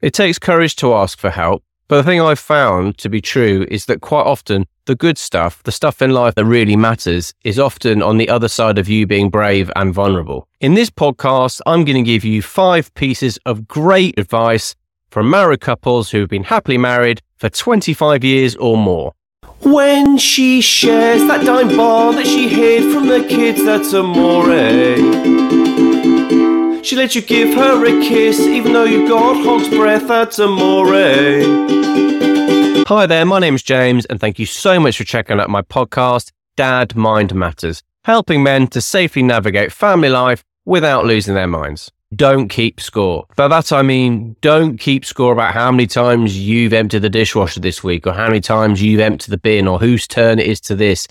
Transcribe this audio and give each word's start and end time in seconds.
It 0.00 0.12
takes 0.12 0.38
courage 0.38 0.76
to 0.76 0.94
ask 0.94 1.18
for 1.18 1.30
help, 1.30 1.64
but 1.88 1.96
the 1.96 2.02
thing 2.04 2.20
I've 2.20 2.38
found 2.38 2.98
to 2.98 3.08
be 3.08 3.20
true 3.20 3.66
is 3.68 3.86
that 3.86 4.00
quite 4.00 4.26
often 4.26 4.66
the 4.84 4.94
good 4.94 5.18
stuff, 5.18 5.60
the 5.64 5.72
stuff 5.72 6.00
in 6.00 6.12
life 6.12 6.36
that 6.36 6.44
really 6.44 6.76
matters, 6.76 7.34
is 7.42 7.58
often 7.58 8.00
on 8.00 8.16
the 8.16 8.28
other 8.28 8.46
side 8.46 8.78
of 8.78 8.88
you 8.88 9.08
being 9.08 9.28
brave 9.28 9.72
and 9.74 9.92
vulnerable. 9.92 10.46
In 10.60 10.74
this 10.74 10.88
podcast, 10.88 11.60
I'm 11.66 11.84
going 11.84 11.96
to 12.04 12.08
give 12.08 12.24
you 12.24 12.42
five 12.42 12.94
pieces 12.94 13.40
of 13.44 13.66
great 13.66 14.16
advice 14.20 14.76
from 15.10 15.30
married 15.30 15.62
couples 15.62 16.12
who've 16.12 16.28
been 16.28 16.44
happily 16.44 16.78
married 16.78 17.20
for 17.36 17.48
25 17.48 18.22
years 18.22 18.54
or 18.54 18.76
more. 18.76 19.14
When 19.62 20.16
she 20.16 20.60
shares 20.60 21.26
that 21.26 21.44
dime 21.44 21.76
bar 21.76 22.12
that 22.12 22.26
she 22.26 22.48
hid 22.48 22.92
from 22.94 23.08
the 23.08 23.26
kids, 23.28 23.64
that's 23.64 23.92
amore. 23.92 24.46
She 26.88 26.96
lets 26.96 27.14
you 27.14 27.20
give 27.20 27.54
her 27.54 27.84
a 27.84 27.90
kiss, 28.00 28.40
even 28.40 28.72
though 28.72 28.84
you've 28.84 29.10
got 29.10 29.44
hot 29.44 29.70
breath, 29.72 30.08
that's 30.08 30.38
amore. 30.38 30.86
Hi 32.86 33.04
there, 33.04 33.26
my 33.26 33.38
name's 33.38 33.62
James, 33.62 34.06
and 34.06 34.18
thank 34.18 34.38
you 34.38 34.46
so 34.46 34.80
much 34.80 34.96
for 34.96 35.04
checking 35.04 35.38
out 35.38 35.50
my 35.50 35.60
podcast, 35.60 36.32
Dad 36.56 36.96
Mind 36.96 37.34
Matters, 37.34 37.82
helping 38.06 38.42
men 38.42 38.68
to 38.68 38.80
safely 38.80 39.22
navigate 39.22 39.70
family 39.70 40.08
life 40.08 40.42
without 40.64 41.04
losing 41.04 41.34
their 41.34 41.46
minds. 41.46 41.92
Don't 42.16 42.48
keep 42.48 42.80
score. 42.80 43.26
By 43.36 43.48
that 43.48 43.70
I 43.70 43.82
mean, 43.82 44.36
don't 44.40 44.78
keep 44.78 45.04
score 45.04 45.34
about 45.34 45.52
how 45.52 45.70
many 45.70 45.86
times 45.86 46.38
you've 46.38 46.72
emptied 46.72 47.02
the 47.02 47.10
dishwasher 47.10 47.60
this 47.60 47.84
week, 47.84 48.06
or 48.06 48.14
how 48.14 48.28
many 48.28 48.40
times 48.40 48.80
you've 48.80 49.00
emptied 49.00 49.30
the 49.30 49.36
bin, 49.36 49.68
or 49.68 49.78
whose 49.78 50.06
turn 50.06 50.38
it 50.38 50.46
is 50.46 50.58
to 50.62 50.74
this. 50.74 51.06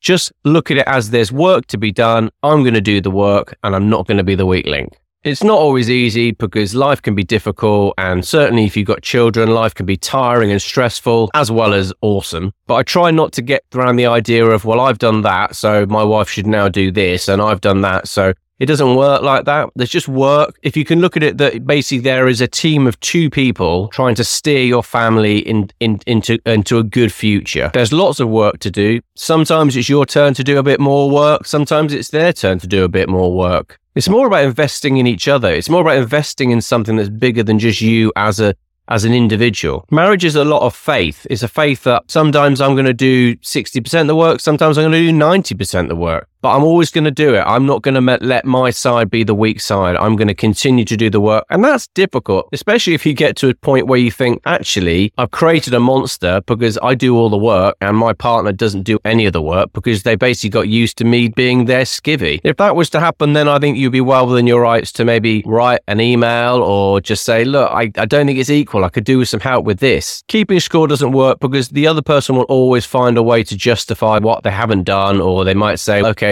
Just 0.00 0.32
look 0.44 0.70
at 0.70 0.78
it 0.78 0.88
as 0.88 1.10
there's 1.10 1.30
work 1.30 1.66
to 1.66 1.76
be 1.76 1.92
done. 1.92 2.30
I'm 2.42 2.62
going 2.62 2.72
to 2.72 2.80
do 2.80 3.02
the 3.02 3.10
work, 3.10 3.58
and 3.62 3.76
I'm 3.76 3.90
not 3.90 4.06
going 4.06 4.16
to 4.16 4.24
be 4.24 4.34
the 4.34 4.46
weak 4.46 4.64
link. 4.64 4.96
It's 5.24 5.42
not 5.42 5.58
always 5.58 5.90
easy 5.90 6.30
because 6.30 6.76
life 6.76 7.02
can 7.02 7.16
be 7.16 7.24
difficult, 7.24 7.94
and 7.98 8.24
certainly 8.24 8.66
if 8.66 8.76
you've 8.76 8.86
got 8.86 9.02
children, 9.02 9.50
life 9.50 9.74
can 9.74 9.84
be 9.84 9.96
tiring 9.96 10.52
and 10.52 10.62
stressful 10.62 11.30
as 11.34 11.50
well 11.50 11.74
as 11.74 11.92
awesome. 12.02 12.52
But 12.68 12.76
I 12.76 12.82
try 12.84 13.10
not 13.10 13.32
to 13.32 13.42
get 13.42 13.64
around 13.74 13.96
the 13.96 14.06
idea 14.06 14.46
of, 14.46 14.64
well, 14.64 14.80
I've 14.80 14.98
done 14.98 15.22
that, 15.22 15.56
so 15.56 15.86
my 15.86 16.04
wife 16.04 16.30
should 16.30 16.46
now 16.46 16.68
do 16.68 16.92
this, 16.92 17.26
and 17.26 17.42
I've 17.42 17.60
done 17.60 17.80
that, 17.80 18.06
so 18.06 18.32
it 18.60 18.66
doesn't 18.66 18.94
work 18.94 19.22
like 19.22 19.44
that. 19.46 19.70
There's 19.74 19.90
just 19.90 20.06
work. 20.06 20.56
If 20.62 20.76
you 20.76 20.84
can 20.84 21.00
look 21.00 21.16
at 21.16 21.24
it 21.24 21.38
that 21.38 21.66
basically 21.66 22.02
there 22.02 22.28
is 22.28 22.40
a 22.40 22.48
team 22.48 22.86
of 22.86 22.98
two 23.00 23.28
people 23.28 23.88
trying 23.88 24.14
to 24.16 24.24
steer 24.24 24.64
your 24.64 24.84
family 24.84 25.38
in, 25.38 25.70
in, 25.80 26.00
into, 26.06 26.38
into 26.46 26.78
a 26.78 26.84
good 26.84 27.12
future. 27.12 27.72
There's 27.74 27.92
lots 27.92 28.20
of 28.20 28.28
work 28.28 28.60
to 28.60 28.70
do. 28.70 29.00
Sometimes 29.16 29.76
it's 29.76 29.88
your 29.88 30.06
turn 30.06 30.34
to 30.34 30.44
do 30.44 30.58
a 30.58 30.62
bit 30.62 30.78
more 30.78 31.10
work. 31.10 31.44
Sometimes 31.44 31.92
it's 31.92 32.10
their 32.10 32.32
turn 32.32 32.58
to 32.60 32.68
do 32.68 32.84
a 32.84 32.88
bit 32.88 33.08
more 33.08 33.32
work. 33.32 33.78
It's 33.98 34.08
more 34.08 34.28
about 34.28 34.44
investing 34.44 34.98
in 34.98 35.08
each 35.08 35.26
other. 35.26 35.52
It's 35.52 35.68
more 35.68 35.80
about 35.80 35.96
investing 35.96 36.52
in 36.52 36.60
something 36.60 36.94
that's 36.94 37.08
bigger 37.08 37.42
than 37.42 37.58
just 37.58 37.80
you 37.80 38.12
as 38.14 38.38
a 38.38 38.54
as 38.86 39.04
an 39.04 39.12
individual. 39.12 39.84
Marriage 39.90 40.24
is 40.24 40.36
a 40.36 40.44
lot 40.44 40.62
of 40.62 40.72
faith. 40.72 41.26
It's 41.28 41.42
a 41.42 41.48
faith 41.48 41.82
that 41.82 42.04
sometimes 42.08 42.60
I'm 42.60 42.74
going 42.74 42.86
to 42.86 42.94
do 42.94 43.34
60% 43.38 44.00
of 44.00 44.06
the 44.06 44.14
work, 44.14 44.38
sometimes 44.38 44.78
I'm 44.78 44.90
going 44.90 45.04
to 45.04 45.12
do 45.12 45.18
90% 45.18 45.80
of 45.80 45.88
the 45.88 45.96
work 45.96 46.28
but 46.40 46.54
I'm 46.54 46.64
always 46.64 46.90
going 46.90 47.04
to 47.04 47.10
do 47.10 47.34
it. 47.34 47.40
I'm 47.40 47.66
not 47.66 47.82
going 47.82 47.94
to 47.94 48.18
let 48.24 48.44
my 48.44 48.70
side 48.70 49.10
be 49.10 49.24
the 49.24 49.34
weak 49.34 49.60
side. 49.60 49.96
I'm 49.96 50.16
going 50.16 50.28
to 50.28 50.34
continue 50.34 50.84
to 50.84 50.96
do 50.96 51.10
the 51.10 51.20
work. 51.20 51.44
And 51.50 51.64
that's 51.64 51.88
difficult, 51.88 52.48
especially 52.52 52.94
if 52.94 53.04
you 53.04 53.14
get 53.14 53.36
to 53.36 53.48
a 53.48 53.54
point 53.54 53.86
where 53.86 53.98
you 53.98 54.10
think, 54.10 54.40
actually, 54.46 55.12
I've 55.18 55.30
created 55.30 55.74
a 55.74 55.80
monster 55.80 56.40
because 56.46 56.78
I 56.82 56.94
do 56.94 57.16
all 57.16 57.30
the 57.30 57.38
work 57.38 57.76
and 57.80 57.96
my 57.96 58.12
partner 58.12 58.52
doesn't 58.52 58.82
do 58.82 58.98
any 59.04 59.26
of 59.26 59.32
the 59.32 59.42
work 59.42 59.72
because 59.72 60.02
they 60.02 60.16
basically 60.16 60.50
got 60.50 60.68
used 60.68 60.98
to 60.98 61.04
me 61.04 61.28
being 61.28 61.64
their 61.64 61.84
skivvy. 61.84 62.40
If 62.44 62.56
that 62.58 62.76
was 62.76 62.90
to 62.90 63.00
happen, 63.00 63.32
then 63.32 63.48
I 63.48 63.58
think 63.58 63.76
you'd 63.76 63.92
be 63.92 64.00
well 64.00 64.26
within 64.26 64.46
your 64.46 64.60
rights 64.60 64.92
to 64.92 65.04
maybe 65.04 65.42
write 65.46 65.80
an 65.88 66.00
email 66.00 66.62
or 66.62 67.00
just 67.00 67.24
say, 67.24 67.44
look, 67.44 67.70
I, 67.70 67.90
I 67.96 68.06
don't 68.06 68.26
think 68.26 68.38
it's 68.38 68.50
equal. 68.50 68.84
I 68.84 68.88
could 68.90 69.04
do 69.04 69.18
with 69.18 69.28
some 69.28 69.40
help 69.40 69.64
with 69.64 69.80
this. 69.80 70.22
Keeping 70.28 70.60
score 70.60 70.86
doesn't 70.86 71.12
work 71.12 71.40
because 71.40 71.70
the 71.70 71.86
other 71.86 72.02
person 72.02 72.36
will 72.36 72.44
always 72.44 72.84
find 72.84 73.16
a 73.16 73.22
way 73.22 73.42
to 73.44 73.56
justify 73.56 74.18
what 74.18 74.42
they 74.42 74.50
haven't 74.50 74.84
done, 74.84 75.20
or 75.20 75.44
they 75.44 75.54
might 75.54 75.76
say, 75.76 76.02
okay, 76.02 76.27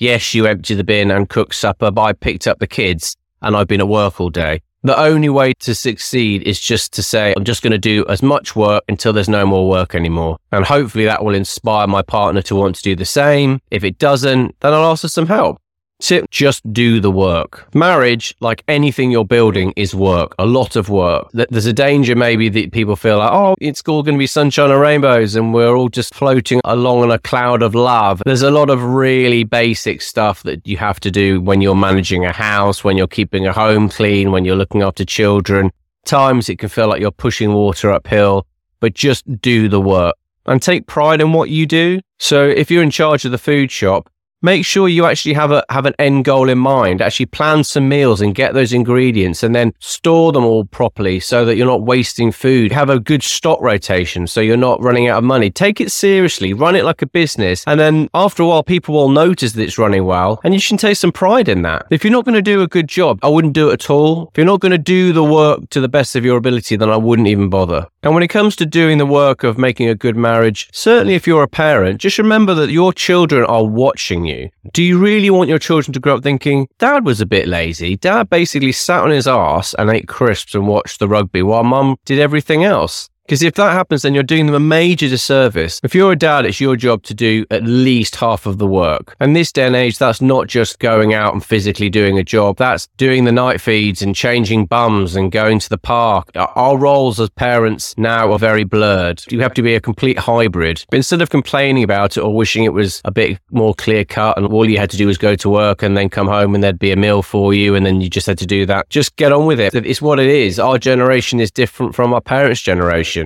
yes, 0.00 0.34
you 0.34 0.46
empty 0.46 0.74
the 0.74 0.82
bin 0.82 1.10
and 1.10 1.28
cook 1.28 1.52
supper, 1.52 1.90
but 1.90 2.02
I 2.02 2.12
picked 2.12 2.48
up 2.48 2.58
the 2.58 2.66
kids 2.66 3.16
and 3.42 3.56
I've 3.56 3.68
been 3.68 3.80
at 3.80 3.88
work 3.88 4.20
all 4.20 4.30
day. 4.30 4.62
The 4.82 4.98
only 4.98 5.28
way 5.28 5.52
to 5.60 5.74
succeed 5.74 6.42
is 6.44 6.58
just 6.58 6.94
to 6.94 7.02
say, 7.02 7.34
I'm 7.36 7.44
just 7.44 7.62
going 7.62 7.72
to 7.72 7.78
do 7.78 8.06
as 8.08 8.22
much 8.22 8.56
work 8.56 8.82
until 8.88 9.12
there's 9.12 9.28
no 9.28 9.44
more 9.44 9.68
work 9.68 9.94
anymore. 9.94 10.38
And 10.52 10.64
hopefully 10.64 11.04
that 11.04 11.22
will 11.22 11.34
inspire 11.34 11.86
my 11.86 12.00
partner 12.00 12.40
to 12.42 12.56
want 12.56 12.76
to 12.76 12.82
do 12.82 12.96
the 12.96 13.04
same. 13.04 13.60
If 13.70 13.84
it 13.84 13.98
doesn't, 13.98 14.58
then 14.60 14.72
I'll 14.72 14.90
ask 14.90 15.02
for 15.02 15.08
some 15.08 15.26
help. 15.26 15.60
Tip, 16.00 16.30
just 16.30 16.72
do 16.72 16.98
the 16.98 17.10
work. 17.10 17.68
Marriage, 17.74 18.34
like 18.40 18.64
anything 18.66 19.10
you're 19.10 19.24
building, 19.24 19.72
is 19.76 19.94
work, 19.94 20.34
a 20.38 20.46
lot 20.46 20.74
of 20.74 20.88
work. 20.88 21.28
There's 21.32 21.66
a 21.66 21.72
danger 21.72 22.16
maybe 22.16 22.48
that 22.48 22.72
people 22.72 22.96
feel 22.96 23.18
like, 23.18 23.30
oh, 23.30 23.54
it's 23.60 23.82
all 23.86 24.02
going 24.02 24.14
to 24.14 24.18
be 24.18 24.26
sunshine 24.26 24.70
and 24.70 24.80
rainbows 24.80 25.36
and 25.36 25.52
we're 25.52 25.76
all 25.76 25.90
just 25.90 26.14
floating 26.14 26.60
along 26.64 27.02
on 27.02 27.10
a 27.10 27.18
cloud 27.18 27.62
of 27.62 27.74
love. 27.74 28.22
There's 28.24 28.42
a 28.42 28.50
lot 28.50 28.70
of 28.70 28.82
really 28.82 29.44
basic 29.44 30.00
stuff 30.00 30.42
that 30.44 30.66
you 30.66 30.78
have 30.78 31.00
to 31.00 31.10
do 31.10 31.40
when 31.40 31.60
you're 31.60 31.74
managing 31.74 32.24
a 32.24 32.32
house, 32.32 32.82
when 32.82 32.96
you're 32.96 33.06
keeping 33.06 33.46
a 33.46 33.52
home 33.52 33.88
clean, 33.88 34.32
when 34.32 34.44
you're 34.44 34.56
looking 34.56 34.82
after 34.82 35.04
children. 35.04 35.70
Times 36.06 36.48
it 36.48 36.58
can 36.58 36.70
feel 36.70 36.88
like 36.88 37.00
you're 37.00 37.10
pushing 37.10 37.52
water 37.52 37.92
uphill, 37.92 38.46
but 38.80 38.94
just 38.94 39.40
do 39.40 39.68
the 39.68 39.80
work 39.80 40.16
and 40.46 40.62
take 40.62 40.86
pride 40.86 41.20
in 41.20 41.34
what 41.34 41.50
you 41.50 41.66
do. 41.66 42.00
So 42.18 42.48
if 42.48 42.70
you're 42.70 42.82
in 42.82 42.90
charge 42.90 43.26
of 43.26 43.32
the 43.32 43.38
food 43.38 43.70
shop, 43.70 44.10
make 44.42 44.64
sure 44.64 44.88
you 44.88 45.04
actually 45.04 45.34
have 45.34 45.50
a 45.50 45.64
have 45.68 45.86
an 45.86 45.94
end 45.98 46.24
goal 46.24 46.48
in 46.48 46.58
mind. 46.58 47.02
Actually 47.02 47.26
plan 47.26 47.64
some 47.64 47.88
meals 47.88 48.20
and 48.20 48.34
get 48.34 48.54
those 48.54 48.72
ingredients 48.72 49.42
and 49.42 49.54
then 49.54 49.72
store 49.80 50.32
them 50.32 50.44
all 50.44 50.64
properly 50.64 51.20
so 51.20 51.44
that 51.44 51.56
you're 51.56 51.66
not 51.66 51.82
wasting 51.82 52.32
food. 52.32 52.72
Have 52.72 52.90
a 52.90 52.98
good 52.98 53.22
stock 53.22 53.60
rotation 53.60 54.26
so 54.26 54.40
you're 54.40 54.56
not 54.56 54.82
running 54.82 55.08
out 55.08 55.18
of 55.18 55.24
money. 55.24 55.50
Take 55.50 55.80
it 55.80 55.92
seriously. 55.92 56.52
Run 56.52 56.76
it 56.76 56.84
like 56.84 57.02
a 57.02 57.06
business. 57.06 57.64
And 57.66 57.78
then 57.78 58.08
after 58.14 58.42
a 58.42 58.46
while 58.46 58.62
people 58.62 58.94
will 58.94 59.10
notice 59.10 59.52
that 59.52 59.62
it's 59.62 59.78
running 59.78 60.04
well 60.04 60.40
and 60.44 60.54
you 60.54 60.60
can 60.60 60.76
take 60.76 60.96
some 60.96 61.12
pride 61.12 61.48
in 61.48 61.62
that. 61.62 61.86
If 61.90 62.04
you're 62.04 62.12
not 62.12 62.24
going 62.24 62.34
to 62.34 62.42
do 62.42 62.62
a 62.62 62.68
good 62.68 62.88
job 62.88 63.18
i 63.22 63.28
wouldn't 63.28 63.54
do 63.54 63.70
it 63.70 63.74
at 63.74 63.90
all. 63.90 64.28
If 64.28 64.38
you're 64.38 64.46
not 64.46 64.60
going 64.60 64.72
to 64.72 64.78
do 64.78 65.12
the 65.12 65.24
work 65.24 65.68
to 65.70 65.80
the 65.80 65.88
best 65.88 66.16
of 66.16 66.24
your 66.24 66.36
ability 66.36 66.76
then 66.76 66.90
i 66.90 66.96
wouldn't 66.96 67.28
even 67.28 67.50
bother. 67.50 67.86
And 68.02 68.14
when 68.14 68.22
it 68.22 68.28
comes 68.28 68.56
to 68.56 68.66
doing 68.66 68.96
the 68.98 69.06
work 69.06 69.44
of 69.44 69.58
making 69.58 69.88
a 69.88 69.94
good 69.94 70.16
marriage 70.16 70.68
certainly 70.72 71.14
if 71.14 71.26
you're 71.26 71.42
a 71.42 71.48
parent 71.48 72.00
just 72.00 72.18
remember 72.18 72.54
that 72.54 72.70
your 72.70 72.92
children 72.92 73.44
are 73.44 73.64
watching 73.64 74.24
you 74.24 74.29
you? 74.30 74.50
Do 74.72 74.82
you 74.82 74.98
really 74.98 75.30
want 75.30 75.48
your 75.48 75.58
children 75.58 75.92
to 75.92 76.00
grow 76.00 76.16
up 76.16 76.22
thinking, 76.22 76.68
Dad 76.78 77.04
was 77.04 77.20
a 77.20 77.26
bit 77.26 77.48
lazy? 77.48 77.96
Dad 77.96 78.30
basically 78.30 78.72
sat 78.72 79.02
on 79.02 79.10
his 79.10 79.26
ass 79.26 79.74
and 79.78 79.90
ate 79.90 80.08
crisps 80.08 80.54
and 80.54 80.66
watched 80.66 80.98
the 80.98 81.08
rugby 81.08 81.42
while 81.42 81.64
mum 81.64 81.96
did 82.04 82.18
everything 82.18 82.64
else? 82.64 83.08
Because 83.30 83.44
if 83.44 83.54
that 83.54 83.70
happens, 83.70 84.02
then 84.02 84.12
you're 84.12 84.24
doing 84.24 84.46
them 84.46 84.56
a 84.56 84.58
major 84.58 85.08
disservice. 85.08 85.80
If 85.84 85.94
you're 85.94 86.10
a 86.10 86.16
dad, 86.16 86.46
it's 86.46 86.60
your 86.60 86.74
job 86.74 87.04
to 87.04 87.14
do 87.14 87.46
at 87.52 87.62
least 87.62 88.16
half 88.16 88.44
of 88.44 88.58
the 88.58 88.66
work. 88.66 89.14
And 89.20 89.36
this 89.36 89.52
day 89.52 89.68
and 89.68 89.76
age, 89.76 89.98
that's 89.98 90.20
not 90.20 90.48
just 90.48 90.80
going 90.80 91.14
out 91.14 91.32
and 91.32 91.44
physically 91.44 91.88
doing 91.90 92.18
a 92.18 92.24
job. 92.24 92.56
That's 92.56 92.88
doing 92.96 93.26
the 93.26 93.30
night 93.30 93.60
feeds 93.60 94.02
and 94.02 94.16
changing 94.16 94.66
bums 94.66 95.14
and 95.14 95.30
going 95.30 95.60
to 95.60 95.68
the 95.68 95.78
park. 95.78 96.28
Our 96.34 96.76
roles 96.76 97.20
as 97.20 97.30
parents 97.30 97.94
now 97.96 98.32
are 98.32 98.38
very 98.40 98.64
blurred. 98.64 99.22
You 99.30 99.38
have 99.42 99.54
to 99.54 99.62
be 99.62 99.76
a 99.76 99.80
complete 99.80 100.18
hybrid. 100.18 100.84
But 100.90 100.96
instead 100.96 101.22
of 101.22 101.30
complaining 101.30 101.84
about 101.84 102.16
it 102.16 102.22
or 102.22 102.34
wishing 102.34 102.64
it 102.64 102.72
was 102.72 103.00
a 103.04 103.12
bit 103.12 103.38
more 103.52 103.74
clear 103.74 104.04
cut 104.04 104.38
and 104.38 104.46
all 104.48 104.68
you 104.68 104.78
had 104.78 104.90
to 104.90 104.96
do 104.96 105.06
was 105.06 105.18
go 105.18 105.36
to 105.36 105.48
work 105.48 105.84
and 105.84 105.96
then 105.96 106.08
come 106.08 106.26
home 106.26 106.52
and 106.56 106.64
there'd 106.64 106.80
be 106.80 106.90
a 106.90 106.96
meal 106.96 107.22
for 107.22 107.54
you 107.54 107.76
and 107.76 107.86
then 107.86 108.00
you 108.00 108.10
just 108.10 108.26
had 108.26 108.38
to 108.38 108.46
do 108.46 108.66
that, 108.66 108.90
just 108.90 109.14
get 109.14 109.30
on 109.30 109.46
with 109.46 109.60
it. 109.60 109.72
It's 109.72 110.02
what 110.02 110.18
it 110.18 110.26
is. 110.26 110.58
Our 110.58 110.78
generation 110.78 111.38
is 111.38 111.52
different 111.52 111.94
from 111.94 112.12
our 112.12 112.20
parents' 112.20 112.60
generation. 112.60 113.19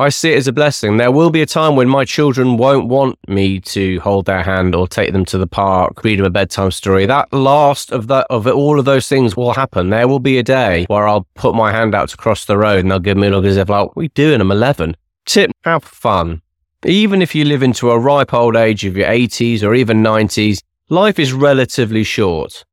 I 0.00 0.08
see 0.08 0.32
it 0.32 0.38
as 0.38 0.48
a 0.48 0.52
blessing. 0.52 0.96
There 0.96 1.12
will 1.12 1.28
be 1.28 1.42
a 1.42 1.46
time 1.46 1.76
when 1.76 1.86
my 1.86 2.06
children 2.06 2.56
won't 2.56 2.88
want 2.88 3.18
me 3.28 3.60
to 3.60 4.00
hold 4.00 4.24
their 4.24 4.42
hand 4.42 4.74
or 4.74 4.88
take 4.88 5.12
them 5.12 5.26
to 5.26 5.36
the 5.36 5.46
park, 5.46 6.02
read 6.02 6.18
them 6.18 6.24
a 6.24 6.30
bedtime 6.30 6.70
story. 6.70 7.04
That 7.04 7.30
last 7.34 7.92
of 7.92 8.06
that 8.06 8.26
of 8.30 8.46
all 8.46 8.78
of 8.78 8.86
those 8.86 9.08
things 9.08 9.36
will 9.36 9.52
happen. 9.52 9.90
There 9.90 10.08
will 10.08 10.18
be 10.18 10.38
a 10.38 10.42
day 10.42 10.86
where 10.88 11.06
I'll 11.06 11.26
put 11.34 11.54
my 11.54 11.70
hand 11.70 11.94
out 11.94 12.08
to 12.08 12.16
cross 12.16 12.46
the 12.46 12.56
road 12.56 12.78
and 12.78 12.90
they'll 12.90 12.98
give 12.98 13.18
me 13.18 13.26
a 13.26 13.30
look 13.30 13.44
as 13.44 13.58
if 13.58 13.68
like, 13.68 13.94
what 13.94 14.00
are 14.00 14.04
you 14.04 14.08
doing? 14.08 14.40
I'm 14.40 14.50
11. 14.50 14.96
Tip, 15.26 15.50
have 15.64 15.84
fun. 15.84 16.40
Even 16.86 17.20
if 17.20 17.34
you 17.34 17.44
live 17.44 17.62
into 17.62 17.90
a 17.90 17.98
ripe 17.98 18.32
old 18.32 18.56
age 18.56 18.86
of 18.86 18.96
your 18.96 19.06
80s 19.06 19.62
or 19.62 19.74
even 19.74 20.02
90s, 20.02 20.62
life 20.88 21.18
is 21.18 21.34
relatively 21.34 22.04
short. 22.04 22.64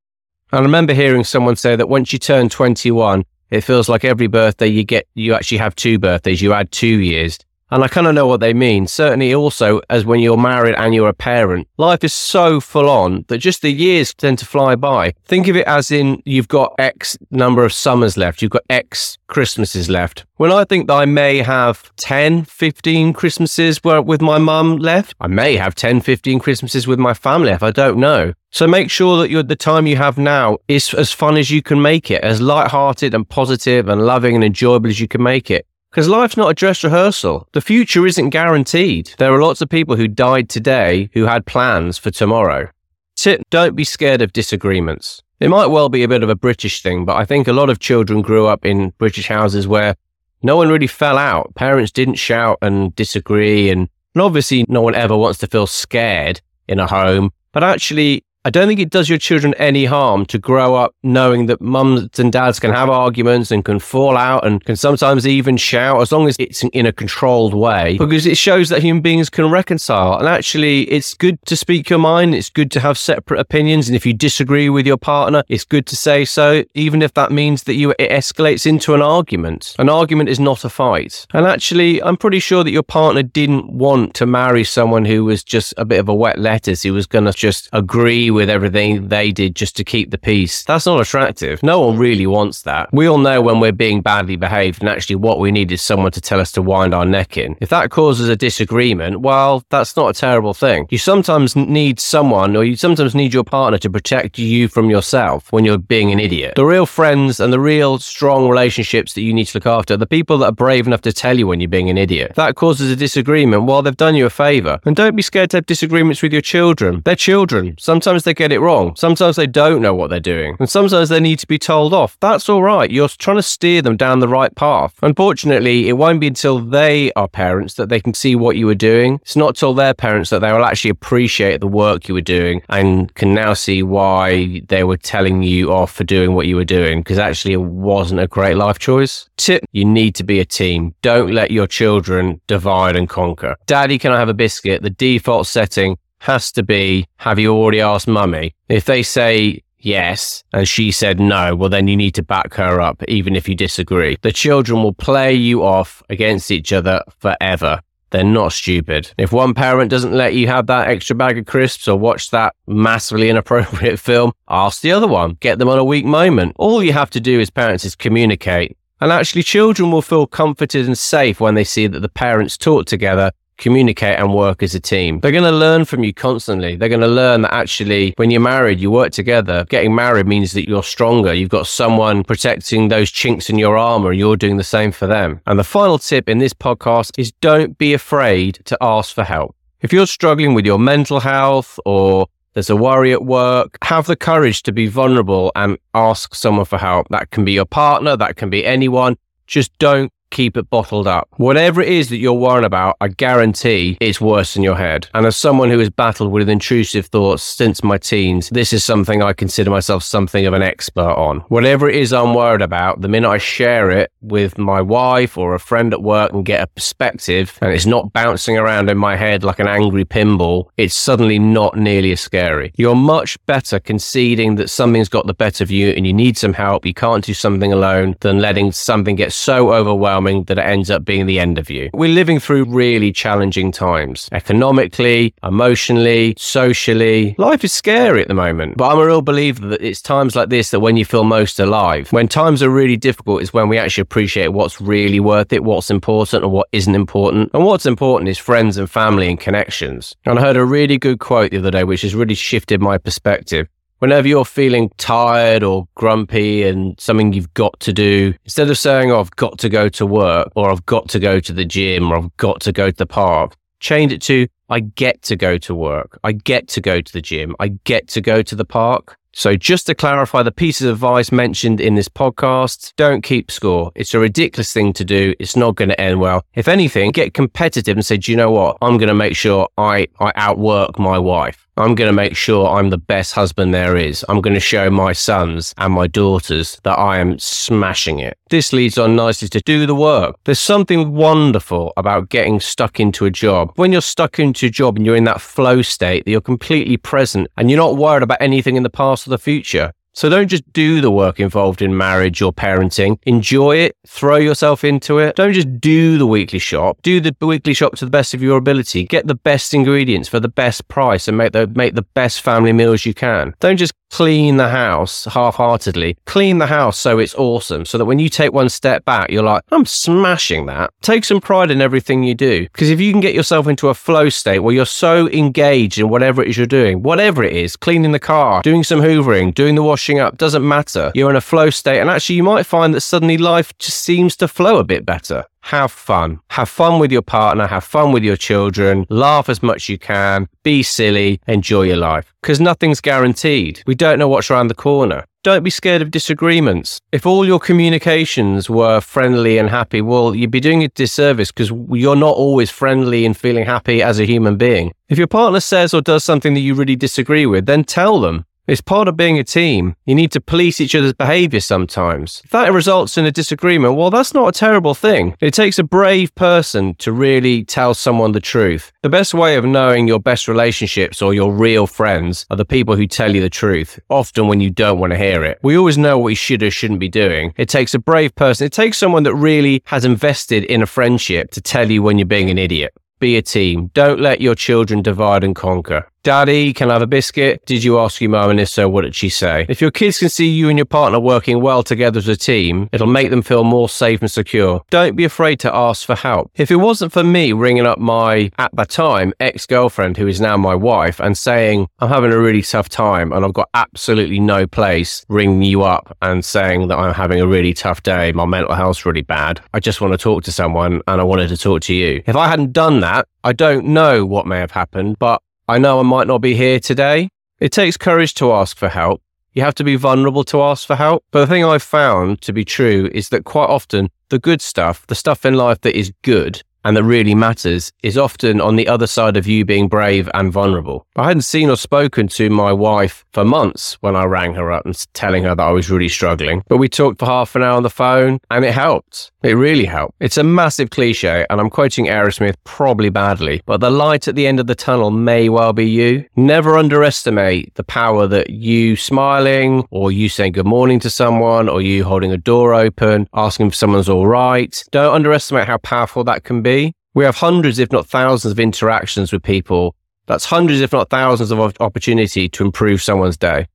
I 0.54 0.62
remember 0.62 0.94
hearing 0.94 1.26
someone 1.26 1.58
say 1.58 1.76
that 1.76 1.90
once 1.90 2.14
you 2.14 2.20
turn 2.20 2.48
21, 2.48 3.26
it 3.50 3.62
feels 3.62 3.90
like 3.90 4.04
every 4.04 4.28
birthday 4.28 4.68
you 4.68 4.84
get, 4.84 5.08
you 5.16 5.34
actually 5.34 5.60
have 5.60 5.76
two 5.76 6.00
birthdays. 6.00 6.42
You 6.42 6.54
add 6.54 6.72
two 6.72 6.88
years. 7.00 7.38
And 7.70 7.84
I 7.84 7.88
kind 7.88 8.08
of 8.08 8.16
know 8.16 8.28
what 8.28 8.40
they 8.40 8.54
mean. 8.54 8.88
Certainly, 8.88 9.34
also, 9.34 9.82
as 9.90 10.06
when 10.06 10.22
you're 10.22 10.38
married 10.38 10.76
and 10.76 10.94
you're 10.94 11.10
a 11.10 11.14
parent, 11.14 11.68
life 11.78 12.04
is 12.04 12.14
so 12.14 12.62
full 12.62 12.90
on 12.90 13.26
that 13.28 13.40
just 13.40 13.62
the 13.62 13.72
years 13.72 14.14
tend 14.14 14.40
to 14.40 14.46
fly 14.46 14.76
by. 14.76 15.14
Think 15.26 15.48
of 15.48 15.58
it 15.58 15.68
as 15.68 15.92
in 15.92 16.22
you've 16.26 16.48
got 16.48 16.74
X 16.80 17.18
number 17.30 17.66
of 17.66 17.74
summers 17.74 18.16
left, 18.16 18.42
you've 18.42 18.52
got 18.52 18.64
X 18.70 19.18
Christmases 19.28 19.90
left. 19.90 20.26
When 20.38 20.52
I 20.52 20.64
think 20.64 20.88
that 20.88 20.94
I 20.94 21.06
may 21.06 21.40
have 21.40 21.94
10, 21.98 22.46
15 22.46 23.12
Christmases 23.12 23.84
with 23.84 24.22
my 24.22 24.38
mum 24.38 24.78
left, 24.78 25.16
I 25.20 25.28
may 25.28 25.58
have 25.58 25.76
10, 25.76 26.02
15 26.02 26.40
Christmases 26.40 26.88
with 26.88 27.00
my 27.00 27.14
family 27.14 27.52
if 27.52 27.64
I 27.64 27.72
don't 27.72 27.98
know. 27.98 28.34
So 28.52 28.66
make 28.66 28.90
sure 28.90 29.28
that 29.28 29.48
the 29.50 29.56
time 29.58 29.88
you 29.88 29.98
have 29.98 30.18
now 30.18 30.60
is 30.70 30.94
as 30.94 31.12
fun 31.12 31.36
as 31.36 31.52
you 31.52 31.62
can 31.62 31.82
make 31.82 32.10
it, 32.10 32.24
as 32.24 32.40
light-hearted 32.40 33.14
and 33.14 33.28
positive 33.28 33.90
and 33.90 34.06
loving 34.06 34.36
and 34.36 34.44
enjoyable 34.44 34.90
as 34.90 35.02
you 35.02 35.08
can 35.08 35.22
make 35.22 35.52
it. 35.52 35.68
Because 35.92 36.08
life's 36.08 36.38
not 36.38 36.50
a 36.50 36.54
dress 36.54 36.84
rehearsal. 36.84 37.48
The 37.54 37.62
future 37.62 38.06
isn't 38.06 38.30
guaranteed. 38.30 39.12
There 39.18 39.34
are 39.34 39.42
lots 39.42 39.62
of 39.62 39.70
people 39.70 39.96
who 39.96 40.08
died 40.08 40.50
today 40.50 41.10
who 41.14 41.24
had 41.26 41.46
plans 41.46 41.98
for 41.98 42.12
tomorrow. 42.12 42.70
Tip, 43.16 43.42
don't 43.50 43.76
be 43.76 43.84
scared 43.84 44.22
of 44.22 44.34
disagreements. 44.34 45.24
It 45.40 45.50
might 45.50 45.68
well 45.68 45.90
be 45.90 46.04
a 46.04 46.08
bit 46.08 46.24
of 46.24 46.30
a 46.30 46.36
British 46.36 46.82
thing, 46.82 47.06
but 47.06 47.16
I 47.16 47.26
think 47.26 47.48
a 47.48 47.54
lot 47.54 47.70
of 47.70 47.80
children 47.80 48.22
grew 48.22 48.48
up 48.48 48.66
in 48.66 48.92
British 48.98 49.28
houses 49.28 49.68
where 49.68 49.96
no 50.44 50.56
one 50.58 50.70
really 50.70 50.88
fell 50.88 51.18
out. 51.18 51.54
Parents 51.56 51.92
didn't 51.92 52.16
shout 52.16 52.58
and 52.62 52.96
disagree. 52.96 53.70
And, 53.70 53.90
and 54.14 54.22
obviously, 54.22 54.66
no 54.68 54.82
one 54.82 54.96
ever 54.96 55.16
wants 55.16 55.40
to 55.40 55.48
feel 55.48 55.68
scared 55.68 56.42
in 56.68 56.80
a 56.80 56.88
home. 56.88 57.32
But 57.54 57.64
actually, 57.64 58.24
I 58.48 58.50
don't 58.50 58.70
think 58.70 58.80
it 58.80 58.92
does 58.92 59.10
your 59.10 59.18
children 59.18 59.54
any 59.56 59.84
harm 59.84 60.26
to 60.28 60.40
grow 60.40 60.74
up 60.74 60.96
knowing 61.04 61.48
that 61.48 61.60
mums 61.60 62.18
and 62.18 62.32
dads 62.32 62.62
can 62.62 62.72
have 62.72 62.90
arguments 62.90 63.52
and 63.52 63.66
can 63.66 63.78
fall 63.78 64.16
out 64.16 64.48
and 64.48 64.64
can 64.64 64.78
sometimes 64.78 65.28
even 65.28 65.58
shout 65.58 66.02
as 66.02 66.14
long 66.14 66.30
as 66.30 66.38
it's 66.40 66.64
in 66.64 66.86
a 66.86 66.94
controlled 66.94 67.54
way 67.54 67.98
because 67.98 68.26
it 68.26 68.38
shows 68.38 68.70
that 68.70 68.82
human 68.82 69.02
beings 69.02 69.30
can 69.30 69.52
reconcile. 69.52 70.18
And 70.18 70.30
actually, 70.30 70.84
it's 70.84 71.14
good 71.14 71.46
to 71.46 71.58
speak 71.58 71.90
your 71.90 72.00
mind. 72.00 72.36
It's 72.36 72.50
good 72.50 72.72
to 72.72 72.80
have 72.80 72.98
separate 72.98 73.42
opinions. 73.42 73.90
And 73.90 73.98
if 73.98 74.06
you 74.06 74.14
disagree 74.14 74.70
with 74.70 74.88
your 74.88 74.96
partner, 74.96 75.44
it's 75.50 75.66
good 75.66 75.86
to 75.88 75.98
say 75.98 76.24
so, 76.24 76.64
even 76.74 77.02
if 77.02 77.16
that 77.16 77.34
means 77.34 77.64
that 77.64 77.74
you 77.74 77.90
it 78.00 78.10
escalates 78.12 78.66
into 78.66 78.94
an 78.94 79.02
argument. 79.02 79.76
An 79.78 79.90
argument 79.90 80.30
is 80.30 80.40
not 80.40 80.64
a 80.64 80.70
fight. 80.70 81.28
And 81.34 81.46
actually, 81.46 82.02
I'm 82.02 82.16
pretty 82.16 82.40
sure 82.40 82.64
that 82.64 82.72
your 82.72 82.82
partner 82.82 83.24
didn't 83.24 83.70
want 83.70 84.14
to 84.14 84.26
marry 84.26 84.64
someone 84.64 85.04
who 85.04 85.26
was 85.26 85.44
just 85.44 85.74
a 85.76 85.84
bit 85.84 86.00
of 86.00 86.08
a 86.08 86.16
wet 86.16 86.40
lettuce. 86.40 86.84
who 86.84 86.94
was 86.94 87.08
going 87.08 87.26
to 87.26 87.34
just 87.34 87.68
agree 87.74 88.37
with 88.38 88.50
everything 88.50 89.08
they 89.08 89.32
did 89.32 89.56
just 89.56 89.76
to 89.78 89.84
keep 89.84 90.12
the 90.12 90.18
peace. 90.18 90.64
That's 90.64 90.86
not 90.86 91.02
attractive. 91.02 91.62
No 91.64 91.82
one 91.82 91.98
really 91.98 92.28
wants 92.28 92.62
that. 92.62 92.88
We 92.94 93.08
all 93.08 93.18
know 93.18 93.42
when 93.42 93.60
we're 93.60 93.72
being 93.72 94.02
badly 94.02 94.36
behaved 94.36 94.82
and 94.82 94.90
actually 94.90 95.16
what 95.16 95.40
we 95.40 95.52
need 95.52 95.72
is 95.72 95.82
someone 95.82 96.12
to 96.12 96.22
tell 96.22 96.40
us 96.40 96.52
to 96.54 96.62
wind 96.62 96.94
our 96.94 97.06
neck 97.06 97.36
in. 97.36 97.58
If 97.60 97.70
that 97.70 97.90
causes 97.90 98.30
a 98.30 98.36
disagreement, 98.36 99.22
well, 99.22 99.64
that's 99.70 99.98
not 99.98 100.10
a 100.10 100.14
terrible 100.14 100.54
thing. 100.54 100.86
You 100.92 101.00
sometimes 101.00 101.56
need 101.56 102.00
someone 102.00 102.56
or 102.56 102.64
you 102.64 102.76
sometimes 102.76 103.16
need 103.16 103.34
your 103.34 103.44
partner 103.44 103.80
to 103.80 103.90
protect 103.90 104.38
you 104.38 104.68
from 104.68 104.90
yourself 104.90 105.52
when 105.52 105.66
you're 105.66 105.80
being 105.80 106.12
an 106.12 106.20
idiot. 106.20 106.54
The 106.56 106.66
real 106.66 106.86
friends 106.86 107.40
and 107.40 107.52
the 107.52 107.60
real 107.60 107.98
strong 107.98 108.48
relationships 108.48 109.14
that 109.14 109.22
you 109.22 109.34
need 109.34 109.46
to 109.46 109.58
look 109.58 109.66
after 109.66 109.96
are 109.96 109.98
the 109.98 110.06
people 110.06 110.38
that 110.40 110.50
are 110.50 110.52
brave 110.52 110.86
enough 110.86 111.02
to 111.02 111.12
tell 111.12 111.38
you 111.38 111.48
when 111.48 111.60
you're 111.60 111.68
being 111.68 111.90
an 111.90 111.98
idiot. 111.98 112.30
If 112.30 112.36
that 112.36 112.56
causes 112.56 112.92
a 112.92 112.96
disagreement, 112.96 113.64
well, 113.64 113.82
they've 113.82 113.98
done 113.98 114.16
you 114.16 114.28
a 114.28 114.30
favor. 114.30 114.80
And 114.86 114.96
don't 114.96 115.16
be 115.16 115.24
scared 115.24 115.50
to 115.52 115.58
have 115.58 115.66
disagreements 115.66 116.22
with 116.22 116.32
your 116.32 116.42
children. 116.42 117.02
They're 117.04 117.16
children. 117.16 117.76
Sometimes 117.80 118.24
they 118.28 118.34
get 118.34 118.52
it 118.52 118.60
wrong. 118.60 118.94
Sometimes 118.96 119.38
they 119.38 119.48
don't 119.48 119.82
know 119.82 119.96
what 119.96 120.10
they're 120.10 120.20
doing. 120.20 120.58
And 120.60 120.70
sometimes 120.70 121.10
they 121.10 121.20
need 121.20 121.40
to 121.40 121.48
be 121.48 121.58
told 121.58 121.94
off. 121.94 122.18
That's 122.20 122.50
all 122.50 122.62
right. 122.62 122.92
You're 122.92 123.08
trying 123.08 123.38
to 123.38 123.44
steer 123.44 123.82
them 123.82 123.96
down 123.96 124.20
the 124.20 124.28
right 124.28 124.54
path. 124.54 124.94
Unfortunately, 125.02 125.88
it 125.88 125.94
won't 125.94 126.20
be 126.20 126.28
until 126.28 126.60
they 126.60 127.12
are 127.14 127.30
parents 127.30 127.76
that 127.76 127.88
they 127.88 128.02
can 128.02 128.14
see 128.14 128.36
what 128.36 128.58
you 128.58 128.66
were 128.66 128.76
doing. 128.76 129.16
It's 129.22 129.38
not 129.38 129.56
till 129.56 129.74
they're 129.74 129.94
parents 129.94 130.30
that 130.30 130.40
they 130.40 130.52
will 130.52 130.66
actually 130.66 130.92
appreciate 130.92 131.62
the 131.62 131.68
work 131.68 132.08
you 132.08 132.14
were 132.14 132.22
doing 132.22 132.62
and 132.70 133.14
can 133.16 133.34
now 133.34 133.54
see 133.54 133.82
why 133.82 134.62
they 134.68 134.84
were 134.84 134.98
telling 134.98 135.42
you 135.42 135.72
off 135.72 135.94
for 135.94 136.04
doing 136.04 136.34
what 136.34 136.48
you 136.48 136.58
were 136.58 136.66
doing 136.66 137.00
because 137.00 137.18
actually 137.18 137.54
it 137.54 137.62
wasn't 137.62 138.20
a 138.20 138.28
great 138.28 138.58
life 138.58 138.78
choice. 138.78 139.30
Tip, 139.38 139.64
you 139.72 139.86
need 139.86 140.16
to 140.16 140.26
be 140.26 140.40
a 140.40 140.46
team. 140.46 140.94
Don't 141.02 141.32
let 141.32 141.50
your 141.52 141.68
children 141.68 142.42
divide 142.48 142.98
and 142.98 143.08
conquer. 143.08 143.56
Daddy, 143.68 143.98
can 143.98 144.12
I 144.12 144.20
have 144.20 144.30
a 144.30 144.34
biscuit? 144.34 144.82
The 144.82 144.90
default 144.90 145.48
setting 145.48 145.98
has 146.20 146.52
to 146.54 146.64
be 146.64 147.08
have 147.18 147.40
you 147.40 147.54
already 147.54 147.82
asked 147.82 148.08
mummy? 148.08 148.56
If 148.70 148.86
they 148.86 149.04
say 149.04 149.64
yes 149.80 150.44
and 150.54 150.68
she 150.68 150.92
said 150.92 151.20
no, 151.20 151.56
well, 151.56 151.70
then 151.70 151.88
you 151.88 151.96
need 151.96 152.16
to 152.16 152.24
back 152.24 152.54
her 152.56 152.82
up, 152.82 153.04
even 153.08 153.36
if 153.36 153.48
you 153.48 153.56
disagree. 153.56 154.18
The 154.22 154.32
children 154.32 154.84
will 154.84 154.94
play 154.94 155.34
you 155.34 155.64
off 155.64 156.04
against 156.10 156.52
each 156.52 156.74
other 156.74 157.02
forever. 157.20 157.82
They're 158.10 158.24
not 158.24 158.54
stupid. 158.54 159.12
If 159.18 159.34
one 159.34 159.54
parent 159.54 159.92
doesn't 159.92 160.14
let 160.14 160.34
you 160.34 160.48
have 160.48 160.68
that 160.68 160.88
extra 160.88 161.16
bag 161.16 161.38
of 161.38 161.46
crisps 161.46 161.88
or 161.88 162.00
watch 162.00 162.32
that 162.32 162.56
massively 162.66 163.30
inappropriate 163.30 164.00
film, 164.10 164.32
ask 164.48 164.82
the 164.82 164.94
other 164.94 165.08
one. 165.08 165.38
Get 165.42 165.60
them 165.60 165.70
on 165.70 165.78
a 165.78 165.84
weak 165.84 166.06
moment. 166.06 166.54
All 166.58 166.82
you 166.82 166.94
have 166.94 167.10
to 167.12 167.20
do 167.20 167.42
as 167.42 167.50
parents 167.50 167.84
is 167.84 167.96
communicate. 167.96 168.78
And 169.02 169.12
actually, 169.12 169.44
children 169.44 169.92
will 169.92 170.02
feel 170.02 170.26
comforted 170.26 170.88
and 170.88 170.98
safe 170.98 171.40
when 171.40 171.56
they 171.56 171.64
see 171.64 171.86
that 171.88 172.00
the 172.00 172.10
parents 172.10 172.58
talk 172.58 172.86
together 172.86 173.32
communicate 173.58 174.20
and 174.20 174.34
work 174.34 174.64
as 174.64 174.76
a 174.76 174.80
team. 174.80 175.20
They're 175.20 175.32
going 175.32 175.44
to 175.44 175.52
learn 175.52 175.86
from 175.86 176.04
you 176.04 176.14
constantly. 176.14 176.76
They're 176.76 176.90
going 176.90 177.02
to 177.02 177.08
learn 177.08 177.42
that 177.42 177.54
actually, 177.54 178.14
when 178.18 178.32
you're 178.32 178.42
married, 178.42 178.80
you 178.80 178.92
work 178.92 179.12
together. 179.12 179.66
Getting 179.70 179.96
married 179.96 180.28
means 180.28 180.54
that 180.54 180.68
you're 180.68 180.84
stronger. 180.84 181.34
You've 181.34 181.50
got 181.50 181.68
someone 181.68 182.24
protecting 182.24 182.88
those 182.88 183.10
chinks 183.10 183.50
in 183.50 183.58
your 183.58 183.78
armor. 183.78 184.14
You're 184.14 184.38
doing 184.38 184.58
the 184.58 184.64
same 184.64 184.92
for 184.92 185.08
them. 185.08 185.42
And 185.46 185.60
the 185.60 185.64
final 185.64 185.98
tip 186.00 186.30
in 186.30 186.38
this 186.38 186.54
podcast 186.54 187.12
is 187.18 187.32
don't 187.34 187.78
be 187.78 187.94
afraid 187.94 188.60
to 188.66 188.78
ask 188.82 189.14
for 189.14 189.24
help. 189.24 189.56
If 189.82 189.94
you're 189.94 190.08
struggling 190.08 190.54
with 190.54 190.66
your 190.66 190.80
mental 190.80 191.20
health 191.20 191.80
or 191.86 192.28
there's 192.54 192.72
a 192.72 192.76
worry 192.76 193.14
at 193.14 193.24
work, 193.24 193.78
have 193.84 194.08
the 194.08 194.16
courage 194.16 194.64
to 194.64 194.72
be 194.72 194.88
vulnerable 194.88 195.52
and 195.56 195.78
ask 195.94 196.34
someone 196.34 196.66
for 196.66 196.80
help. 196.80 197.08
That 197.10 197.30
can 197.30 197.46
be 197.46 197.52
your 197.52 197.66
partner, 197.66 198.18
that 198.18 198.36
can 198.36 198.50
be 198.50 198.66
anyone. 198.66 199.18
Just 199.46 199.78
don't 199.78 200.12
keep 200.32 200.58
it 200.58 200.70
bottled 200.70 201.08
up. 201.08 201.28
Whatever 201.38 201.82
it 201.82 201.90
is 201.90 202.10
that 202.10 202.18
you're 202.18 202.34
worrying 202.34 202.66
about, 202.66 202.98
I 203.02 203.08
guarantee 203.08 203.98
it's 204.00 204.22
worse 204.22 204.56
in 204.56 204.64
your 204.64 204.76
head. 204.76 205.08
And 205.14 205.26
as 205.26 205.38
someone 205.38 205.70
who 205.70 205.80
has 205.80 205.90
battled 205.90 206.32
with 206.32 206.50
intrusive 206.50 207.08
thoughts 207.08 207.44
since 207.44 207.84
my 207.84 207.98
teens, 207.98 208.50
this 208.50 208.74
is 208.74 208.84
something 208.84 209.22
I 209.22 209.34
consider 209.34 209.70
myself 209.70 210.04
something 210.04 210.46
of 210.46 210.54
an 210.54 210.62
expert 210.62 211.02
on. 211.02 211.40
Whatever 211.50 211.90
it 211.90 211.96
is 211.96 212.14
I'm 212.14 212.34
worried 212.34 212.62
about, 212.62 213.02
the 213.02 213.08
minute 213.08 213.30
I 213.30 213.38
share 213.38 213.90
it 213.90 214.12
with 214.22 214.58
my 214.58 214.82
wife 214.82 215.38
or 215.38 215.56
a 215.56 215.60
friend 215.60 215.94
at 215.94 216.04
work 216.04 216.34
and 216.34 216.46
get 216.46 216.62
a 216.62 216.68
perspective 216.68 217.58
and 217.62 217.72
it's 217.72 217.86
not 217.86 218.14
bouncing 218.14 218.58
around 218.58 218.90
in 218.90 218.98
my 218.98 219.16
head 219.16 219.44
like 219.44 219.60
an 219.60 219.68
angry 219.68 220.06
pinball, 220.06 220.70
it's 220.78 220.96
suddenly 220.96 221.40
not 221.40 221.78
nearly 221.78 222.12
as 222.12 222.22
scary. 222.22 222.74
You're 222.76 222.96
much 222.96 223.44
better 223.46 223.80
conceding 223.80 224.56
that 224.56 224.70
something's 224.70 225.10
got 225.10 225.28
the 225.28 225.34
better 225.34 225.64
of 225.64 225.72
you 225.72 225.90
and 225.90 226.06
you 226.06 226.14
need 226.14 226.38
some 226.38 226.54
help, 226.54 226.86
you 226.86 226.94
can't 226.94 227.24
do 227.24 227.34
something 227.34 227.72
alone, 227.72 228.16
than 228.20 228.40
letting 228.40 228.72
something 228.72 229.16
get 229.16 229.32
so 229.32 229.74
overwhelmed 229.74 230.17
overwhelming 230.18 230.44
that 230.46 230.58
it 230.58 230.66
ends 230.66 230.90
up 230.90 231.06
being 231.06 231.26
the 231.26 231.40
end 231.40 231.58
of 231.58 231.70
you. 231.70 231.90
We're 231.94 232.14
living 232.14 232.40
through 232.40 232.66
really 232.66 233.12
challenging 233.12 233.72
times 233.72 234.30
economically, 234.32 235.34
emotionally, 235.44 236.34
socially. 236.38 237.36
Life 237.38 237.64
is 237.64 237.74
scary 237.74 238.22
at 238.22 238.28
the 238.28 238.34
moment, 238.34 238.78
but 238.78 238.90
I'm 238.90 239.00
a 239.00 239.06
real 239.06 239.22
believer 239.22 239.68
that 239.68 239.82
it's 239.82 240.02
times 240.02 240.36
like 240.36 240.50
this 240.50 240.72
that 240.72 240.80
when 240.80 240.98
you 240.98 241.06
feel 241.06 241.24
most 241.24 241.60
alive. 241.60 242.12
When 242.12 242.28
times 242.28 242.64
are 242.64 242.70
really 242.70 242.98
difficult 242.98 243.42
is 243.42 243.54
when 243.54 243.70
we 243.70 243.78
actually 243.78 244.04
appreciate 244.04 244.50
what's 244.50 244.82
really 244.82 245.20
worth 245.20 245.54
it, 245.54 245.64
what's 245.64 245.90
important 245.90 246.44
and 246.44 246.52
what 246.52 246.68
isn't 246.72 246.96
important. 246.96 247.52
And 247.54 247.66
what's 247.66 247.86
important 247.86 248.30
is 248.30 248.38
friends 248.38 248.78
and 248.78 248.90
family 248.90 249.28
and 249.30 249.40
connections. 249.40 250.16
And 250.26 250.40
I 250.40 250.42
heard 250.42 250.58
a 250.58 250.66
really 250.66 250.98
good 250.98 251.20
quote 251.20 251.52
the 251.52 251.58
other 251.58 251.72
day, 251.72 251.84
which 251.84 252.02
has 252.02 252.16
really 252.16 252.36
shifted 252.36 252.82
my 252.82 252.98
perspective 252.98 253.68
whenever 254.00 254.28
you're 254.28 254.46
feeling 254.46 254.92
tired 254.98 255.64
or 255.64 255.88
grumpy 255.96 256.64
and 256.64 257.00
something 257.00 257.34
you've 257.34 257.54
got 257.54 257.80
to 257.82 257.94
do, 257.94 258.34
instead 258.46 258.70
of 258.70 258.78
saying, 258.78 259.12
oh, 259.12 259.20
I've 259.20 259.36
got 259.36 259.58
to 259.60 259.70
go 259.70 259.90
to 259.90 260.06
work 260.06 260.52
or 260.56 260.70
I've 260.70 260.86
got 260.86 261.10
to 261.10 261.20
go 261.20 261.40
to 261.40 261.54
the 261.54 261.66
gym 261.66 262.12
or 262.12 262.18
I've 262.18 262.38
got 262.38 262.62
to 262.62 262.72
go 262.72 262.90
to 262.90 262.98
the 262.98 263.06
park, 263.06 263.56
change 263.80 264.12
it 264.12 264.22
to, 264.24 264.48
I 264.70 264.82
get 264.82 265.22
to 265.24 265.36
go 265.36 265.58
to 265.60 265.74
work. 265.76 266.20
I 266.24 266.34
get 266.34 266.68
to 266.70 266.82
go 266.82 267.02
to 267.02 267.14
the 267.14 267.22
gym. 267.22 267.56
I 267.60 267.70
get 267.86 268.08
to 268.10 268.22
go 268.22 268.42
to 268.42 268.56
the 268.56 268.66
park. 268.66 269.18
So, 269.34 269.56
just 269.56 269.86
to 269.86 269.94
clarify 269.94 270.42
the 270.42 270.52
pieces 270.52 270.88
of 270.88 270.96
advice 270.96 271.32
mentioned 271.32 271.80
in 271.80 271.94
this 271.94 272.10
podcast, 272.10 272.92
don't 272.96 273.22
keep 273.22 273.52
score. 273.52 273.92
It's 273.94 274.16
a 274.16 274.20
ridiculous 274.20 274.74
thing 274.74 274.94
to 274.94 275.06
do. 275.06 275.36
It's 275.40 275.56
not 275.56 275.76
going 275.76 275.90
to 275.90 276.02
end 276.02 276.20
well. 276.20 276.44
If 276.56 276.68
anything, 276.68 277.12
get 277.12 277.36
competitive 277.36 277.96
and 277.96 278.04
say, 278.04 278.18
do 278.18 278.32
you 278.32 278.36
know 278.36 278.50
what? 278.50 278.78
I'm 278.82 278.98
going 278.98 279.10
to 279.10 279.14
make 279.14 279.36
sure 279.36 279.70
I, 279.78 280.08
I 280.20 280.32
outwork 280.36 280.98
my 280.98 281.20
wife. 281.20 281.67
I'm 281.78 281.94
going 281.94 282.10
to 282.10 282.14
make 282.14 282.36
sure 282.36 282.68
I'm 282.68 282.90
the 282.90 282.98
best 282.98 283.34
husband 283.34 283.74
there 283.74 283.96
is. 283.96 284.26
I'm 284.28 284.42
going 284.42 284.56
to 284.56 284.60
show 284.60 284.90
my 284.90 285.14
sons 285.14 285.76
and 285.78 285.94
my 285.94 286.08
daughters 286.08 286.80
that 286.84 286.98
I 286.98 287.20
am 287.20 287.38
smashing 287.38 288.20
it. 288.20 288.38
This 288.50 288.74
leads 288.74 288.98
on 288.98 289.16
nicely 289.16 289.48
to 289.50 289.62
do 289.62 289.86
the 289.86 289.94
work. 289.94 290.38
There's 290.46 290.60
something 290.60 291.14
wonderful 291.14 291.94
about 291.96 292.30
getting 292.30 292.60
stuck 292.60 293.00
into 293.00 293.26
a 293.26 293.30
job. 293.30 293.74
When 293.76 293.92
you're 293.92 294.02
stuck 294.02 294.40
into 294.40 294.66
a 294.66 294.70
job 294.70 294.98
and 294.98 295.06
you're 295.06 295.16
in 295.16 295.26
that 295.26 295.40
flow 295.40 295.82
state 295.84 296.26
that 296.26 296.32
you're 296.32 296.42
completely 296.42 296.98
present 296.98 297.48
and 297.58 297.70
you're 297.70 297.78
not 297.78 297.98
worried 297.98 298.24
about 298.24 298.42
anything 298.42 298.76
in 298.76 298.84
the 298.84 298.90
past 298.90 299.28
or 299.28 299.30
the 299.30 299.38
future, 299.38 299.94
So 300.18 300.30
don't 300.30 300.48
just 300.48 300.74
do 300.74 301.00
the 301.00 301.12
work 301.12 301.40
involved 301.40 301.80
in 301.80 301.96
marriage 301.96 302.42
or 302.42 302.52
parenting. 302.52 303.20
Enjoy 303.28 303.76
it. 303.76 303.96
Throw 304.08 304.38
yourself 304.38 304.84
into 304.84 305.20
it. 305.20 305.36
Don't 305.36 305.54
just 305.54 305.80
do 305.80 306.18
the 306.18 306.26
weekly 306.26 306.58
shop. 306.58 306.98
Do 307.04 307.22
the 307.22 307.36
weekly 307.40 307.76
shop 307.76 307.96
to 307.98 308.06
the 308.06 308.10
best 308.10 308.34
of 308.34 308.42
your 308.42 308.58
ability. 308.58 309.04
Get 309.06 309.28
the 309.28 309.36
best 309.36 309.76
ingredients 309.76 310.28
for 310.28 310.40
the 310.40 310.48
best 310.48 310.88
price 310.88 311.28
and 311.28 311.38
make 311.38 311.52
the, 311.52 311.68
make 311.68 311.94
the 311.94 312.02
best 312.02 312.42
family 312.42 312.74
meals 312.74 313.06
you 313.06 313.14
can. 313.14 313.54
Don't 313.60 313.78
just 313.78 313.94
clean 314.10 314.58
the 314.58 314.70
house 314.70 315.26
half-heartedly. 315.26 316.18
Clean 316.26 316.58
the 316.58 316.66
house 316.66 316.98
so 316.98 317.20
it's 317.20 317.36
awesome. 317.36 317.86
So 317.86 318.00
that 318.00 318.06
when 318.06 318.18
you 318.18 318.30
take 318.30 318.54
one 318.54 318.70
step 318.70 319.06
back, 319.06 319.30
you're 319.30 319.44
like, 319.44 319.62
I'm 319.72 319.86
smashing 319.86 320.66
that. 320.66 320.90
Take 321.02 321.26
some 321.26 321.42
pride 321.42 321.70
in 321.70 321.80
everything 321.80 322.24
you 322.24 322.34
do. 322.34 322.64
Because 322.64 322.90
if 322.90 323.00
you 323.00 323.12
can 323.12 323.22
get 323.22 323.36
yourself 323.36 323.68
into 323.68 323.90
a 323.90 323.94
flow 323.94 324.30
state 324.30 324.60
where 324.60 324.74
you're 324.74 324.86
so 324.86 325.30
engaged 325.30 326.00
in 326.00 326.10
whatever 326.10 326.42
it 326.42 326.48
is 326.48 326.58
you're 326.58 326.66
doing, 326.66 327.04
whatever 327.04 327.44
it 327.44 327.56
is, 327.56 327.76
cleaning 327.76 328.14
the 328.14 328.20
car, 328.20 328.64
doing 328.64 328.84
some 328.84 329.02
hoovering, 329.02 329.54
doing 329.54 329.76
the 329.76 329.84
washing 329.84 330.07
up, 330.16 330.38
doesn't 330.38 330.68
matter. 330.68 331.12
You're 331.14 331.30
in 331.30 331.36
a 331.36 331.42
flow 331.42 331.70
state. 331.70 332.00
And 332.00 332.10
actually, 332.10 332.38
you 332.38 332.44
might 332.44 332.66
find 332.66 332.94
that 332.94 333.02
suddenly 333.02 333.38
life 333.38 333.78
just 333.78 334.02
seems 334.02 334.36
to 334.38 334.48
flow 334.48 334.78
a 334.78 334.84
bit 334.84 335.06
better 335.06 335.46
have 335.68 335.92
fun. 335.92 336.40
Have 336.52 336.70
fun 336.70 336.98
with 336.98 337.12
your 337.12 337.22
partner, 337.22 337.68
have 337.68 337.84
fun 337.84 338.14
with 338.14 338.24
your 338.24 338.38
children, 338.38 339.06
laugh 339.10 339.50
as 339.50 339.62
much 339.62 339.84
as 339.84 339.90
you 339.90 340.00
can, 340.00 340.48
be 340.64 340.82
silly, 340.82 341.42
enjoy 341.46 341.84
your 341.84 341.98
life. 341.98 342.34
Because 342.42 342.62
nothing's 342.62 343.02
guaranteed. 343.02 343.84
We 343.86 343.94
don't 343.94 344.18
know 344.18 344.30
what's 344.30 344.50
around 344.50 344.70
the 344.70 344.76
corner. 344.76 345.26
Don't 345.44 345.64
be 345.64 345.70
scared 345.70 346.02
of 346.02 346.10
disagreements. 346.10 347.02
If 347.12 347.26
all 347.26 347.46
your 347.46 347.60
communications 347.60 348.70
were 348.70 349.02
friendly 349.02 349.58
and 349.58 349.70
happy, 349.70 350.02
well, 350.02 350.34
you'd 350.34 350.52
be 350.52 350.62
doing 350.62 350.84
a 350.84 350.88
disservice 350.90 351.52
because 351.52 351.72
you're 351.92 352.16
not 352.16 352.36
always 352.36 352.70
friendly 352.70 353.26
and 353.26 353.36
feeling 353.36 353.66
happy 353.66 354.02
as 354.02 354.20
a 354.20 354.26
human 354.26 354.56
being. 354.56 354.94
If 355.10 355.18
your 355.18 355.28
partner 355.28 355.60
says 355.60 355.94
or 355.94 356.02
does 356.02 356.24
something 356.24 356.54
that 356.54 356.62
you 356.62 356.76
really 356.76 356.96
disagree 356.96 357.46
with, 357.46 357.66
then 357.66 357.84
tell 357.84 358.22
them. 358.22 358.46
It's 358.68 358.82
part 358.82 359.08
of 359.08 359.16
being 359.16 359.40
a 359.40 359.46
team. 359.46 359.96
You 360.06 360.14
need 360.14 360.32
to 360.34 360.42
police 360.42 360.82
each 360.82 360.94
other's 360.94 361.14
behavior 361.14 361.62
sometimes. 361.62 362.42
If 362.44 362.52
that 362.52 362.74
results 362.74 363.18
in 363.18 363.26
a 363.26 363.32
disagreement, 363.32 363.96
well, 363.96 364.10
that's 364.10 364.34
not 364.34 364.50
a 364.50 364.60
terrible 364.60 364.94
thing. 364.94 365.38
It 365.40 365.54
takes 365.54 365.80
a 365.80 365.86
brave 365.86 366.36
person 366.36 366.96
to 366.96 367.14
really 367.14 367.64
tell 367.64 367.94
someone 367.94 368.34
the 368.34 368.42
truth. 368.42 368.92
The 369.04 369.10
best 369.10 369.34
way 369.34 369.56
of 369.56 369.64
knowing 369.64 370.06
your 370.06 370.20
best 370.20 370.50
relationships 370.50 371.22
or 371.22 371.34
your 371.34 371.54
real 371.54 371.88
friends 371.88 372.46
are 372.50 372.58
the 372.58 372.66
people 372.66 372.98
who 372.98 373.08
tell 373.08 373.34
you 373.34 373.40
the 373.40 373.50
truth, 373.50 374.00
often 374.10 374.50
when 374.50 374.60
you 374.60 374.70
don't 374.70 375.00
want 375.00 375.12
to 375.12 375.18
hear 375.18 375.46
it. 375.46 375.60
We 375.64 375.78
always 375.78 375.98
know 375.98 376.18
what 376.18 376.26
we 376.26 376.36
should 376.36 376.62
or 376.62 376.70
shouldn't 376.70 377.00
be 377.00 377.08
doing. 377.08 377.54
It 377.56 377.70
takes 377.70 377.94
a 377.94 378.00
brave 378.00 378.36
person. 378.36 378.66
It 378.66 378.74
takes 378.74 378.98
someone 378.98 379.24
that 379.24 379.36
really 379.36 379.82
has 379.86 380.04
invested 380.04 380.66
in 380.66 380.82
a 380.82 380.86
friendship 380.88 381.52
to 381.52 381.62
tell 381.62 381.90
you 381.90 382.04
when 382.04 382.18
you're 382.18 382.26
being 382.26 382.50
an 382.50 382.58
idiot. 382.58 382.94
Be 383.20 383.38
a 383.38 383.42
team. 383.42 383.92
Don't 383.94 384.20
let 384.20 384.42
your 384.42 384.54
children 384.56 385.02
divide 385.02 385.44
and 385.44 385.56
conquer. 385.56 386.08
Daddy, 386.24 386.74
can 386.74 386.90
I 386.90 386.94
have 386.94 387.02
a 387.02 387.08
biscuit? 387.08 387.66
Did 387.66 387.84
you 387.84 388.00
ask 388.00 388.20
your 388.20 388.30
mum? 388.32 388.50
And 388.50 388.60
if 388.60 388.68
so, 388.68 388.90
what 388.90 389.04
did 389.04 389.16
she 389.16 389.30
say? 389.30 389.66
If 389.70 389.80
your 389.80 389.92
kids 389.92 390.20
can 390.20 390.30
see 390.30 390.50
you 390.50 390.68
and 390.68 390.78
your 390.78 390.86
partner 390.86 391.20
working 391.20 391.62
well 391.62 391.84
together 391.84 392.18
as 392.18 392.28
a 392.28 392.36
team, 392.36 392.90
it'll 392.92 393.08
make 393.08 393.30
them 393.30 393.42
feel 393.42 393.64
more 393.64 393.88
safe 393.88 394.22
and 394.22 394.30
secure. 394.30 394.84
Don't 394.90 395.16
be 395.16 395.24
afraid 395.24 395.60
to 395.62 395.74
ask 395.74 396.06
for 396.06 396.16
help. 396.16 396.52
If 396.56 396.70
it 396.70 396.78
wasn't 396.78 397.14
for 397.14 397.24
me 397.24 397.54
ringing 397.54 397.86
up 397.86 397.98
my, 397.98 398.52
at 398.58 398.76
the 398.76 398.86
time, 398.86 399.34
ex 399.40 399.66
girlfriend, 399.66 400.18
who 400.18 400.28
is 400.28 400.42
now 400.42 400.58
my 400.58 400.76
wife, 400.76 401.22
and 401.22 401.38
saying, 401.38 401.88
I'm 402.00 402.10
having 402.10 402.34
a 402.34 402.40
really 402.40 402.62
tough 402.62 402.90
time 402.90 403.32
and 403.32 403.46
I've 403.46 403.54
got 403.54 403.70
absolutely 403.74 404.40
no 404.40 404.68
place 404.68 405.26
ringing 405.30 405.64
you 405.64 405.84
up 405.84 406.18
and 406.22 406.44
saying 406.44 406.90
that 406.90 406.98
I'm 406.98 407.14
having 407.14 407.40
a 407.40 407.48
really 407.48 407.74
tough 407.74 408.04
day, 408.04 408.32
my 408.34 408.46
mental 408.46 408.76
health's 408.76 409.06
really 409.06 409.22
bad. 409.22 409.62
I 409.74 409.80
just 409.80 410.02
want 410.02 410.14
to 410.14 410.18
talk 410.18 410.44
to 410.44 410.52
someone 410.52 411.02
and 411.08 411.22
I 411.22 411.24
wanted 411.24 411.48
to 411.50 411.58
talk 411.58 411.82
to 411.84 411.94
you. 411.94 412.22
If 412.26 412.36
I 412.36 412.48
hadn't 412.48 412.74
done 412.74 413.00
that, 413.00 413.28
I 413.44 413.54
don't 413.54 413.86
know 413.86 414.26
what 414.26 414.46
may 414.46 414.60
have 414.60 414.72
happened, 414.72 415.20
but 415.20 415.42
I 415.70 415.80
know 415.80 416.00
I 416.00 416.04
might 416.04 416.28
not 416.28 416.38
be 416.38 416.56
here 416.56 416.80
today. 416.80 417.28
It 417.60 417.74
takes 417.74 417.98
courage 417.98 418.34
to 418.36 418.54
ask 418.54 418.78
for 418.78 418.88
help. 418.88 419.22
You 419.52 419.64
have 419.64 419.76
to 419.76 419.84
be 419.84 419.98
vulnerable 419.98 420.46
to 420.46 420.62
ask 420.62 420.88
for 420.88 420.96
help. 420.96 421.26
But 421.32 421.42
the 421.42 421.48
thing 421.48 421.66
I've 421.66 421.84
found 421.84 422.42
to 422.44 422.54
be 422.54 422.64
true 422.64 423.10
is 423.14 423.28
that 423.30 423.44
quite 423.44 423.66
often 423.66 424.10
the 424.30 424.40
good 424.40 424.62
stuff, 424.62 425.06
the 425.08 425.16
stuff 425.16 425.46
in 425.46 425.56
life 425.56 425.82
that 425.82 425.98
is 425.98 426.14
good, 426.22 426.64
and 426.84 426.96
that 426.96 427.04
really 427.04 427.36
matters 427.36 427.92
is 428.04 428.18
often 428.18 428.62
on 428.62 428.76
the 428.76 428.88
other 428.88 429.08
side 429.08 429.38
of 429.38 429.48
you 429.48 429.66
being 429.66 429.88
brave 429.88 430.30
and 430.34 430.52
vulnerable. 430.52 431.06
I 431.16 431.28
hadn't 431.28 431.42
seen 431.42 431.70
or 431.70 431.78
spoken 431.78 432.28
to 432.30 432.50
my 432.50 432.72
wife 432.72 433.26
for 433.34 433.44
months 433.44 433.98
when 434.02 434.16
I 434.16 434.26
rang 434.26 434.54
her 434.56 434.72
up 434.72 434.86
and 434.86 434.96
telling 435.14 435.44
her 435.44 435.56
that 435.56 435.64
I 435.64 435.72
was 435.72 435.90
really 435.90 436.10
struggling. 436.10 436.64
But 436.68 436.78
we 436.78 436.90
talked 436.90 437.20
for 437.20 437.26
half 437.26 437.56
an 437.56 437.64
hour 437.64 437.76
on 437.76 437.84
the 437.84 437.90
phone 437.90 438.40
and 438.52 438.64
it 438.64 438.74
helped. 438.74 439.32
It 439.44 439.54
really 439.54 439.86
helped. 439.86 440.16
It's 440.20 440.38
a 440.38 440.44
massive 440.44 440.90
cliche 440.90 441.46
and 441.50 441.60
I'm 441.60 441.70
quoting 441.70 442.06
Aerosmith 442.06 442.56
probably 442.64 443.10
badly, 443.10 443.62
but 443.66 443.82
the 443.82 443.90
light 443.90 444.28
at 444.28 444.36
the 444.36 444.48
end 444.48 444.60
of 444.60 444.68
the 444.68 444.76
tunnel 444.76 445.12
may 445.12 445.50
well 445.50 445.74
be 445.74 445.90
you. 445.90 446.26
Never 446.36 446.78
underestimate 446.78 447.74
the 447.76 447.84
power 447.84 448.28
that 448.28 448.50
you 448.50 448.96
smiling 448.96 449.86
or 449.92 450.12
you 450.12 450.30
saying 450.30 450.54
good 450.54 450.66
morning 450.66 451.00
to 451.02 451.10
someone 451.10 451.68
or 451.70 451.82
you 451.82 452.04
holding 452.04 452.32
a 452.32 452.38
door 452.38 452.74
open, 452.74 453.28
asking 453.34 453.68
if 453.68 453.76
someone's 453.76 454.10
all 454.10 454.28
right. 454.28 454.84
Don't 454.92 455.14
underestimate 455.14 455.68
how 455.68 455.78
powerful 455.78 456.24
that 456.24 456.44
can 456.44 456.62
be. 456.62 456.77
We 457.14 457.24
have 457.24 457.36
hundreds, 457.36 457.80
if 457.80 457.92
not 457.92 458.06
thousands, 458.06 458.52
of 458.52 458.60
interactions 458.60 459.32
with 459.32 459.44
people. 459.44 459.96
That's 460.28 460.46
hundreds, 460.46 460.82
if 460.82 460.94
not 460.94 461.10
thousands, 461.10 461.52
of 461.52 461.60
opportunity 461.80 462.50
to 462.50 462.66
improve 462.66 463.02
someone's 463.02 463.38
day. 463.38 463.68